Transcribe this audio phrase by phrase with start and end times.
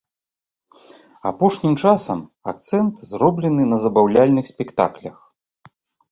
[1.31, 2.19] Апошні часам
[2.51, 5.17] акцэнт зроблены на забаўляльных спектаклях.